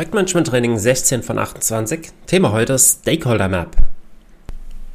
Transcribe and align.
Projektmanagement 0.00 0.46
Training 0.46 0.78
16 0.78 1.22
von 1.22 1.38
28. 1.38 2.12
Thema 2.24 2.52
heute 2.52 2.78
Stakeholder 2.78 3.50
Map. 3.50 3.76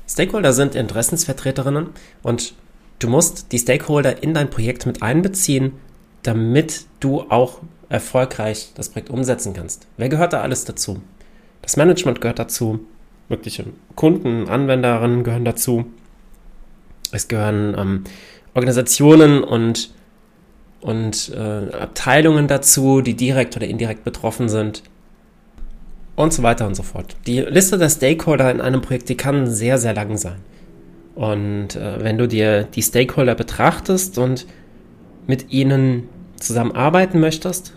Stakeholder 0.09 0.51
sind 0.51 0.74
Interessensvertreterinnen 0.74 1.89
und 2.24 2.55
du 2.97 3.07
musst 3.07 3.51
die 3.51 3.59
Stakeholder 3.59 4.23
in 4.23 4.33
dein 4.33 4.49
Projekt 4.49 4.87
mit 4.87 5.03
einbeziehen, 5.03 5.73
damit 6.23 6.87
du 7.01 7.21
auch 7.29 7.59
erfolgreich 7.87 8.71
das 8.73 8.89
Projekt 8.89 9.11
umsetzen 9.11 9.54
kannst. 9.54 9.86
Wer 9.97 10.09
gehört 10.09 10.33
da 10.33 10.41
alles 10.41 10.65
dazu? 10.65 11.04
Das 11.61 11.77
Management 11.77 12.19
gehört 12.19 12.39
dazu, 12.39 12.79
mögliche 13.29 13.63
Kunden, 13.93 14.49
Anwenderinnen 14.49 15.23
gehören 15.23 15.45
dazu. 15.45 15.85
Es 17.11 17.27
gehören 17.27 17.75
ähm, 17.77 18.03
Organisationen 18.55 19.43
und 19.43 19.91
und 20.81 21.31
äh, 21.35 21.71
Abteilungen 21.75 22.47
dazu, 22.47 23.01
die 23.01 23.15
direkt 23.15 23.55
oder 23.55 23.67
indirekt 23.67 24.03
betroffen 24.03 24.49
sind 24.49 24.81
und 26.15 26.33
so 26.33 26.43
weiter 26.43 26.67
und 26.67 26.75
so 26.75 26.83
fort. 26.83 27.15
Die 27.27 27.41
Liste 27.41 27.77
der 27.77 27.89
Stakeholder 27.89 28.51
in 28.51 28.61
einem 28.61 28.81
Projekt, 28.81 29.09
die 29.09 29.17
kann 29.17 29.47
sehr, 29.47 29.77
sehr 29.77 29.93
lang 29.93 30.17
sein. 30.17 30.38
Und 31.15 31.75
äh, 31.75 32.03
wenn 32.03 32.17
du 32.17 32.27
dir 32.27 32.63
die 32.63 32.81
Stakeholder 32.81 33.35
betrachtest 33.35 34.17
und 34.17 34.45
mit 35.27 35.51
ihnen 35.51 36.09
zusammenarbeiten 36.38 37.19
möchtest, 37.19 37.73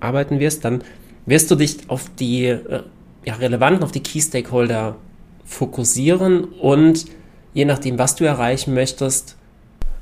arbeiten 0.00 0.38
wirst, 0.38 0.64
dann 0.64 0.82
wirst 1.26 1.50
du 1.50 1.54
dich 1.54 1.78
auf 1.88 2.10
die 2.18 2.46
äh, 2.46 2.82
ja, 3.24 3.34
relevanten, 3.34 3.82
auf 3.82 3.92
die 3.92 4.02
Key 4.02 4.20
Stakeholder 4.20 4.96
fokussieren 5.44 6.44
und 6.44 7.06
je 7.54 7.64
nachdem, 7.64 7.98
was 7.98 8.16
du 8.16 8.24
erreichen 8.24 8.74
möchtest, 8.74 9.36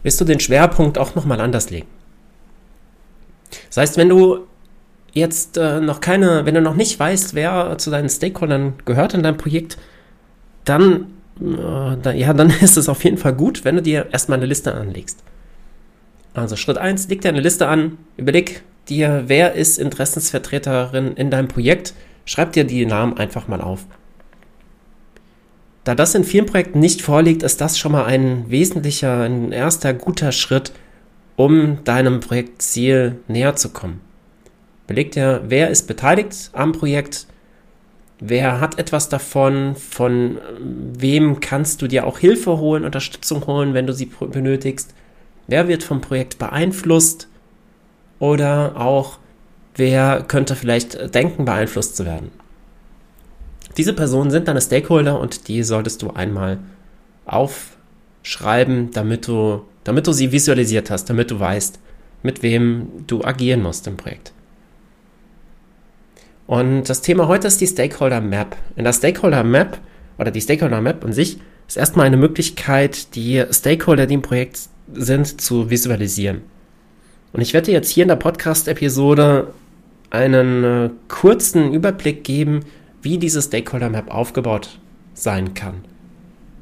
wirst 0.02 0.20
du 0.20 0.24
den 0.24 0.40
Schwerpunkt 0.40 0.98
auch 0.98 1.14
nochmal 1.14 1.40
anders 1.40 1.70
legen. 1.70 1.86
Das 3.68 3.76
heißt, 3.76 3.96
wenn 3.96 4.08
du 4.08 4.46
jetzt 5.12 5.56
äh, 5.56 5.80
noch 5.80 6.00
keine, 6.00 6.46
wenn 6.46 6.54
du 6.54 6.60
noch 6.60 6.74
nicht 6.74 6.98
weißt, 6.98 7.34
wer 7.34 7.76
zu 7.78 7.90
deinen 7.90 8.08
Stakeholdern 8.08 8.74
gehört 8.84 9.14
in 9.14 9.22
deinem 9.22 9.36
Projekt, 9.36 9.78
dann, 10.64 11.06
äh, 11.40 11.96
da, 12.02 12.12
ja, 12.12 12.32
dann 12.32 12.50
ist 12.60 12.76
es 12.76 12.88
auf 12.88 13.04
jeden 13.04 13.18
Fall 13.18 13.34
gut, 13.34 13.64
wenn 13.64 13.76
du 13.76 13.82
dir 13.82 14.08
erstmal 14.12 14.38
eine 14.38 14.46
Liste 14.46 14.74
anlegst. 14.74 15.22
Also 16.34 16.56
Schritt 16.56 16.78
1, 16.78 17.08
leg 17.08 17.20
dir 17.20 17.28
eine 17.28 17.40
Liste 17.40 17.68
an, 17.68 17.98
überleg 18.16 18.62
dir, 18.88 19.24
wer 19.26 19.52
ist 19.52 19.78
Interessensvertreterin 19.78 21.12
in 21.14 21.30
deinem 21.30 21.48
Projekt, 21.48 21.92
schreib 22.24 22.52
dir 22.52 22.64
die 22.64 22.86
Namen 22.86 23.18
einfach 23.18 23.48
mal 23.48 23.60
auf. 23.60 23.84
Da 25.84 25.94
das 25.94 26.14
in 26.14 26.24
vielen 26.24 26.46
Projekten 26.46 26.78
nicht 26.78 27.02
vorliegt, 27.02 27.42
ist 27.42 27.60
das 27.60 27.76
schon 27.76 27.92
mal 27.92 28.04
ein 28.04 28.44
wesentlicher, 28.48 29.22
ein 29.22 29.52
erster 29.52 29.92
guter 29.92 30.32
Schritt, 30.32 30.72
um 31.36 31.82
deinem 31.84 32.20
Projektziel 32.20 33.16
näher 33.26 33.56
zu 33.56 33.70
kommen. 33.70 34.00
Überleg 34.86 35.12
dir, 35.12 35.42
wer 35.46 35.70
ist 35.70 35.86
beteiligt 35.86 36.50
am 36.52 36.72
Projekt, 36.72 37.26
wer 38.20 38.60
hat 38.60 38.78
etwas 38.78 39.08
davon, 39.08 39.74
von 39.76 40.38
wem 40.58 41.40
kannst 41.40 41.82
du 41.82 41.86
dir 41.86 42.06
auch 42.06 42.18
Hilfe 42.18 42.58
holen, 42.58 42.84
Unterstützung 42.84 43.46
holen, 43.46 43.74
wenn 43.74 43.86
du 43.86 43.92
sie 43.92 44.06
benötigst, 44.06 44.94
wer 45.46 45.68
wird 45.68 45.82
vom 45.82 46.00
Projekt 46.00 46.38
beeinflusst 46.38 47.28
oder 48.18 48.76
auch 48.76 49.18
wer 49.74 50.22
könnte 50.22 50.56
vielleicht 50.56 51.14
denken, 51.14 51.44
beeinflusst 51.44 51.96
zu 51.96 52.04
werden. 52.04 52.30
Diese 53.76 53.94
Personen 53.94 54.30
sind 54.30 54.48
deine 54.48 54.60
Stakeholder 54.60 55.18
und 55.18 55.48
die 55.48 55.62
solltest 55.62 56.02
du 56.02 56.10
einmal 56.10 56.58
aufschreiben, 57.24 58.90
damit 58.90 59.26
du 59.28 59.62
damit 59.84 60.06
du 60.06 60.12
sie 60.12 60.32
visualisiert 60.32 60.90
hast, 60.90 61.06
damit 61.06 61.30
du 61.30 61.40
weißt, 61.40 61.78
mit 62.22 62.42
wem 62.42 63.04
du 63.06 63.24
agieren 63.24 63.62
musst 63.62 63.86
im 63.86 63.96
Projekt. 63.96 64.32
Und 66.52 66.90
das 66.90 67.00
Thema 67.00 67.28
heute 67.28 67.46
ist 67.48 67.62
die 67.62 67.66
Stakeholder 67.66 68.20
Map. 68.20 68.56
In 68.76 68.84
der 68.84 68.92
Stakeholder 68.92 69.42
Map 69.42 69.78
oder 70.18 70.30
die 70.30 70.42
Stakeholder 70.42 70.82
Map 70.82 71.02
an 71.02 71.14
sich 71.14 71.38
ist 71.66 71.78
erstmal 71.78 72.04
eine 72.04 72.18
Möglichkeit, 72.18 73.14
die 73.14 73.42
Stakeholder, 73.50 74.04
die 74.04 74.12
im 74.12 74.20
Projekt 74.20 74.58
sind, 74.92 75.40
zu 75.40 75.70
visualisieren. 75.70 76.42
Und 77.32 77.40
ich 77.40 77.54
werde 77.54 77.72
jetzt 77.72 77.88
hier 77.88 78.02
in 78.02 78.08
der 78.08 78.16
Podcast-Episode 78.16 79.46
einen 80.10 80.62
äh, 80.62 80.90
kurzen 81.08 81.72
Überblick 81.72 82.22
geben, 82.22 82.60
wie 83.00 83.16
diese 83.16 83.40
Stakeholder 83.40 83.88
Map 83.88 84.10
aufgebaut 84.10 84.78
sein 85.14 85.54
kann. 85.54 85.76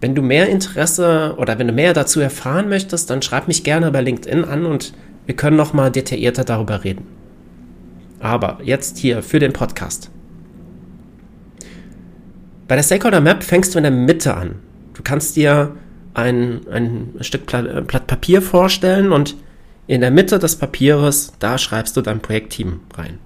Wenn 0.01 0.15
du 0.15 0.23
mehr 0.23 0.49
Interesse 0.49 1.35
oder 1.37 1.59
wenn 1.59 1.67
du 1.67 1.73
mehr 1.73 1.95
dazu 1.95 2.21
erfahren 2.21 2.69
möchtest, 2.69 3.11
dann 3.11 3.23
schreib 3.23 3.49
mich 3.49 3.65
gerne 3.65 3.91
bei 3.91 4.03
LinkedIn 4.03 4.45
an 4.45 4.67
und 4.67 4.95
wir 5.27 5.35
können 5.35 5.57
nochmal 5.57 5.91
detaillierter 5.91 6.45
darüber 6.45 6.85
reden. 6.85 7.20
Aber 8.21 8.59
jetzt 8.63 8.99
hier 8.99 9.23
für 9.23 9.39
den 9.39 9.53
Podcast. 9.53 10.11
Bei 12.69 12.77
der 12.77 12.83
Stakeholder 12.83 13.21
Map 13.21 13.43
fängst 13.43 13.75
du 13.75 13.79
in 13.79 13.83
der 13.83 13.91
Mitte 13.91 14.35
an. 14.35 14.61
Du 14.95 15.03
kannst 15.03 15.35
dir 15.35 15.75
ein, 16.15 16.61
ein 16.69 17.15
Stück 17.21 17.47
Blatt, 17.47 17.87
Blatt 17.87 18.07
Papier 18.07 18.43
vorstellen 18.43 19.13
und 19.13 19.37
in 19.87 20.03
der 20.03 20.11
Mitte 20.11 20.39
des 20.39 20.57
Papieres, 20.57 21.33
da 21.41 21.59
schreibst 21.59 21.97
du 21.97 22.01
dein 22.01 22.21
Projektteam 22.21 22.81
rein. 22.95 23.19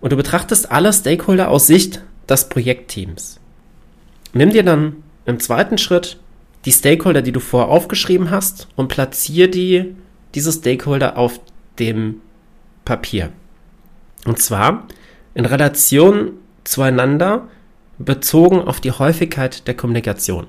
Und 0.00 0.12
du 0.12 0.16
betrachtest 0.16 0.70
alle 0.70 0.92
Stakeholder 0.92 1.50
aus 1.50 1.66
Sicht 1.66 2.02
des 2.28 2.48
Projektteams. 2.48 3.40
Nimm 4.32 4.50
dir 4.50 4.62
dann 4.62 4.96
im 5.24 5.40
zweiten 5.40 5.78
Schritt 5.78 6.18
die 6.66 6.72
Stakeholder, 6.72 7.22
die 7.22 7.32
du 7.32 7.40
vorher 7.40 7.70
aufgeschrieben 7.70 8.30
hast, 8.30 8.68
und 8.76 8.88
platziere 8.88 9.48
die, 9.48 9.94
diese 10.34 10.52
Stakeholder 10.52 11.16
auf 11.16 11.40
dem 11.78 12.20
Papier. 12.84 13.30
Und 14.26 14.38
zwar 14.38 14.86
in 15.34 15.46
Relation 15.46 16.32
zueinander 16.64 17.48
bezogen 17.98 18.62
auf 18.62 18.80
die 18.80 18.92
Häufigkeit 18.92 19.66
der 19.66 19.74
Kommunikation. 19.74 20.46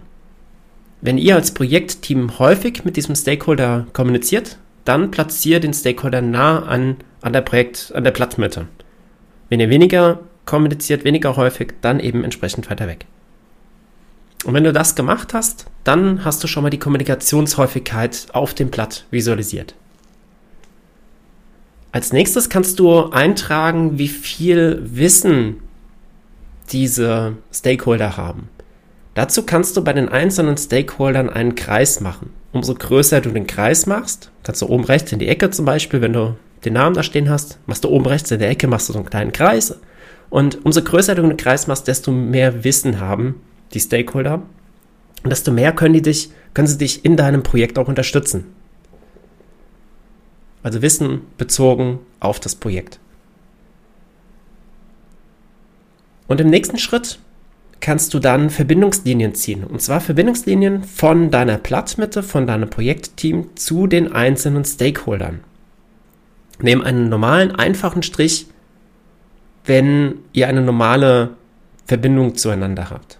Wenn 1.01 1.17
ihr 1.17 1.35
als 1.35 1.53
Projektteam 1.53 2.39
häufig 2.39 2.85
mit 2.85 2.97
diesem 2.97 3.15
Stakeholder 3.15 3.85
kommuniziert, 3.93 4.57
dann 4.85 5.11
platziere 5.11 5.59
den 5.59 5.73
Stakeholder 5.73 6.21
nah 6.21 6.63
an, 6.63 6.97
an 7.21 7.33
der 7.33 7.41
Projekt, 7.41 7.91
an 7.93 8.03
der 8.03 8.11
Platzmitte. 8.11 8.67
Wenn 9.49 9.59
ihr 9.59 9.69
weniger 9.69 10.19
kommuniziert, 10.45 11.03
weniger 11.03 11.35
häufig, 11.35 11.73
dann 11.81 11.99
eben 11.99 12.23
entsprechend 12.23 12.69
weiter 12.69 12.87
weg. 12.87 13.05
Und 14.45 14.53
wenn 14.53 14.63
du 14.63 14.73
das 14.73 14.95
gemacht 14.95 15.33
hast, 15.33 15.65
dann 15.83 16.23
hast 16.23 16.43
du 16.43 16.47
schon 16.47 16.63
mal 16.63 16.69
die 16.69 16.79
Kommunikationshäufigkeit 16.79 18.27
auf 18.33 18.53
dem 18.53 18.69
Blatt 18.69 19.05
visualisiert. 19.09 19.75
Als 21.95 22.11
nächstes 22.11 22.49
kannst 22.49 22.79
du 22.79 23.09
eintragen, 23.11 23.97
wie 23.97 24.09
viel 24.09 24.81
Wissen 24.83 25.61
diese 26.69 27.37
Stakeholder 27.53 28.17
haben. 28.17 28.49
Dazu 29.13 29.43
kannst 29.43 29.77
du 29.77 29.81
bei 29.81 29.93
den 29.93 30.09
einzelnen 30.09 30.57
Stakeholdern 30.57 31.29
einen 31.29 31.55
Kreis 31.55 32.01
machen. 32.01 32.31
Umso 32.51 32.73
größer 32.73 33.21
du 33.21 33.29
den 33.29 33.47
Kreis 33.47 33.85
machst, 33.85 34.29
kannst 34.43 34.61
du 34.61 34.65
oben 34.65 34.83
rechts 34.83 35.13
in 35.13 35.19
die 35.19 35.29
Ecke 35.29 35.51
zum 35.51 35.63
Beispiel, 35.63 36.01
wenn 36.01 36.11
du 36.11 36.35
den 36.65 36.73
Namen 36.73 36.95
da 36.95 37.01
stehen 37.01 37.29
hast, 37.29 37.59
machst 37.65 37.85
du 37.85 37.87
oben 37.87 38.07
rechts 38.07 38.29
in 38.29 38.39
der 38.39 38.49
Ecke, 38.49 38.67
machst 38.67 38.89
du 38.89 38.91
so 38.91 38.99
einen 38.99 39.09
kleinen 39.09 39.31
Kreis. 39.31 39.79
Und 40.29 40.65
umso 40.65 40.81
größer 40.81 41.15
du 41.15 41.21
den 41.21 41.37
Kreis 41.37 41.67
machst, 41.67 41.87
desto 41.87 42.11
mehr 42.11 42.65
Wissen 42.65 42.99
haben 42.99 43.35
die 43.73 43.79
Stakeholder, 43.79 44.41
desto 45.23 45.49
mehr 45.53 45.71
können 45.71 45.93
die 45.93 46.01
dich, 46.01 46.29
können 46.53 46.67
sie 46.67 46.77
dich 46.77 47.05
in 47.05 47.15
deinem 47.15 47.41
Projekt 47.41 47.79
auch 47.79 47.87
unterstützen. 47.87 48.43
Also 50.65 50.81
Wissen 50.81 51.21
bezogen 51.37 51.99
auf 52.19 52.39
das 52.39 52.55
Projekt. 52.55 52.97
Und 56.27 56.41
im 56.41 56.49
nächsten 56.49 56.79
Schritt 56.79 57.19
kannst 57.81 58.15
du 58.15 58.19
dann 58.19 58.49
Verbindungslinien 58.49 59.35
ziehen. 59.35 59.63
Und 59.63 59.83
zwar 59.83 60.01
Verbindungslinien 60.01 60.83
von 60.83 61.29
deiner 61.29 61.59
Plattmitte, 61.59 62.23
von 62.23 62.47
deinem 62.47 62.67
Projektteam 62.67 63.55
zu 63.55 63.85
den 63.85 64.11
einzelnen 64.11 64.65
Stakeholdern. 64.65 65.41
Nehm 66.59 66.81
einen 66.81 67.09
normalen, 67.09 67.51
einfachen 67.51 68.01
Strich, 68.01 68.47
wenn 69.65 70.15
ihr 70.33 70.47
eine 70.47 70.61
normale 70.61 71.37
Verbindung 71.85 72.33
zueinander 72.33 72.89
habt. 72.89 73.19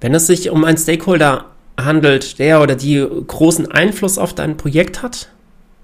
Wenn 0.00 0.14
es 0.14 0.26
sich 0.26 0.48
um 0.48 0.64
einen 0.64 0.78
Stakeholder 0.78 1.51
handelt, 1.84 2.38
der 2.38 2.60
oder 2.60 2.74
die 2.74 3.06
großen 3.26 3.70
Einfluss 3.70 4.18
auf 4.18 4.34
dein 4.34 4.56
Projekt 4.56 5.02
hat, 5.02 5.28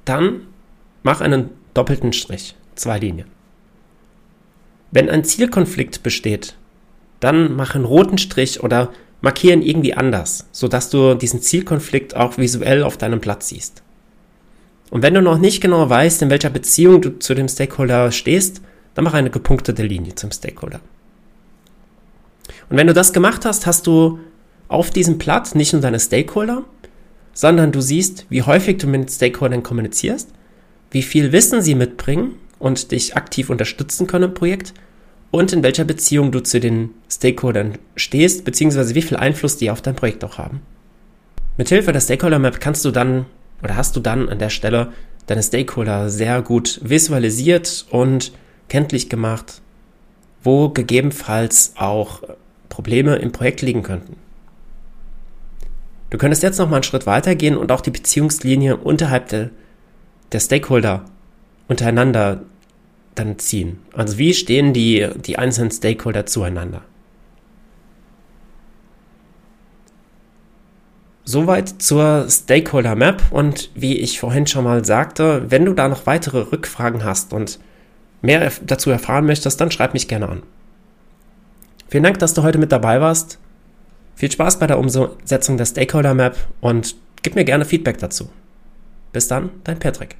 dann 0.04 0.40
mach 1.02 1.20
einen 1.20 1.50
doppelten 1.74 2.12
Strich, 2.12 2.54
zwei 2.74 2.98
Linien. 2.98 3.28
Wenn 4.90 5.10
ein 5.10 5.24
Zielkonflikt 5.24 6.02
besteht, 6.02 6.56
dann 7.20 7.56
mach 7.56 7.74
einen 7.74 7.84
roten 7.84 8.18
Strich 8.18 8.62
oder 8.62 8.90
markiere 9.20 9.54
ihn 9.54 9.62
irgendwie 9.62 9.94
anders, 9.94 10.46
sodass 10.52 10.90
du 10.90 11.14
diesen 11.14 11.42
Zielkonflikt 11.42 12.16
auch 12.16 12.38
visuell 12.38 12.82
auf 12.82 12.96
deinem 12.96 13.20
Platz 13.20 13.48
siehst. 13.48 13.82
Und 14.90 15.02
wenn 15.02 15.14
du 15.14 15.20
noch 15.20 15.38
nicht 15.38 15.60
genau 15.60 15.88
weißt, 15.90 16.22
in 16.22 16.30
welcher 16.30 16.50
Beziehung 16.50 17.02
du 17.02 17.18
zu 17.18 17.34
dem 17.34 17.48
Stakeholder 17.48 18.10
stehst, 18.10 18.62
dann 18.94 19.04
mach 19.04 19.14
eine 19.14 19.30
gepunktete 19.30 19.82
Linie 19.82 20.14
zum 20.14 20.30
Stakeholder. 20.30 20.80
Und 22.70 22.76
wenn 22.76 22.86
du 22.86 22.94
das 22.94 23.12
gemacht 23.12 23.44
hast, 23.44 23.66
hast 23.66 23.86
du 23.86 24.18
auf 24.68 24.90
diesem 24.90 25.18
Blatt 25.18 25.54
nicht 25.54 25.72
nur 25.72 25.82
deine 25.82 25.98
Stakeholder, 25.98 26.64
sondern 27.32 27.72
du 27.72 27.80
siehst, 27.80 28.26
wie 28.28 28.42
häufig 28.42 28.78
du 28.78 28.86
mit 28.86 29.10
Stakeholdern 29.10 29.62
kommunizierst. 29.62 30.30
wie 30.90 31.02
viel 31.02 31.32
Wissen 31.32 31.60
sie 31.60 31.74
mitbringen 31.74 32.36
und 32.58 32.92
dich 32.92 33.14
aktiv 33.14 33.50
unterstützen 33.50 34.06
können 34.06 34.30
im 34.30 34.34
Projekt 34.34 34.72
und 35.30 35.52
in 35.52 35.62
welcher 35.62 35.84
Beziehung 35.84 36.32
du 36.32 36.40
zu 36.40 36.60
den 36.60 36.90
Stakeholdern 37.10 37.76
stehst, 37.96 38.44
beziehungsweise 38.44 38.94
wie 38.94 39.02
viel 39.02 39.16
Einfluss 39.16 39.58
die 39.58 39.70
auf 39.70 39.82
dein 39.82 39.96
Projekt 39.96 40.24
auch 40.24 40.38
haben. 40.38 40.62
Mithilfe 41.58 41.92
der 41.92 42.00
Stakeholder 42.00 42.38
Map 42.38 42.60
kannst 42.60 42.84
du 42.84 42.90
dann 42.90 43.26
oder 43.62 43.76
hast 43.76 43.96
du 43.96 44.00
dann 44.00 44.28
an 44.28 44.38
der 44.38 44.50
Stelle 44.50 44.92
deine 45.26 45.42
Stakeholder 45.42 46.08
sehr 46.08 46.40
gut 46.40 46.80
visualisiert 46.82 47.86
und 47.90 48.32
kenntlich 48.68 49.08
gemacht, 49.08 49.60
wo 50.42 50.70
gegebenenfalls 50.70 51.72
auch 51.76 52.22
Probleme 52.68 53.16
im 53.16 53.32
Projekt 53.32 53.60
liegen 53.60 53.82
könnten. 53.82 54.16
Du 56.10 56.16
könntest 56.16 56.42
jetzt 56.42 56.58
noch 56.58 56.68
mal 56.68 56.76
einen 56.76 56.82
Schritt 56.84 57.06
weiter 57.06 57.34
gehen 57.34 57.56
und 57.56 57.70
auch 57.70 57.80
die 57.80 57.90
Beziehungslinie 57.90 58.76
unterhalb 58.76 59.28
der, 59.28 59.50
der 60.32 60.40
Stakeholder 60.40 61.04
untereinander 61.68 62.42
dann 63.14 63.38
ziehen. 63.38 63.80
Also 63.92 64.16
wie 64.16 64.32
stehen 64.32 64.72
die, 64.72 65.06
die 65.16 65.38
einzelnen 65.38 65.70
Stakeholder 65.70 66.24
zueinander? 66.24 66.82
Soweit 71.24 71.82
zur 71.82 72.26
Stakeholder 72.30 72.94
Map 72.94 73.22
und 73.30 73.70
wie 73.74 73.98
ich 73.98 74.18
vorhin 74.18 74.46
schon 74.46 74.64
mal 74.64 74.86
sagte, 74.86 75.50
wenn 75.50 75.66
du 75.66 75.74
da 75.74 75.88
noch 75.88 76.06
weitere 76.06 76.38
Rückfragen 76.38 77.04
hast 77.04 77.34
und 77.34 77.58
mehr 78.22 78.50
dazu 78.64 78.90
erfahren 78.90 79.26
möchtest, 79.26 79.60
dann 79.60 79.70
schreib 79.70 79.92
mich 79.92 80.08
gerne 80.08 80.28
an. 80.28 80.42
Vielen 81.88 82.04
Dank, 82.04 82.18
dass 82.18 82.32
du 82.32 82.42
heute 82.42 82.56
mit 82.56 82.72
dabei 82.72 83.02
warst. 83.02 83.38
Viel 84.18 84.32
Spaß 84.32 84.58
bei 84.58 84.66
der 84.66 84.80
Umsetzung 84.80 85.58
der 85.58 85.64
Stakeholder 85.64 86.12
Map 86.12 86.36
und 86.60 86.96
gib 87.22 87.36
mir 87.36 87.44
gerne 87.44 87.64
Feedback 87.64 87.98
dazu. 87.98 88.28
Bis 89.12 89.28
dann, 89.28 89.50
dein 89.62 89.78
Patrick. 89.78 90.16